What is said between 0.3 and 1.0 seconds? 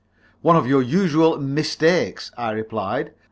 "One of your